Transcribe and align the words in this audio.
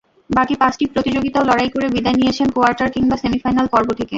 বাকি 0.29 0.55
পাঁচটি 0.61 0.83
প্রতিযোগিতায়ও 0.93 1.47
লড়াই 1.49 1.69
করে 1.73 1.87
বিদায় 1.95 2.17
নিয়েছেন 2.19 2.47
কোয়ার্টার 2.55 2.89
কিংবা 2.95 3.15
সেমিফাইনাল 3.17 3.67
পর্ব 3.73 3.89
থেকে। 3.89 4.09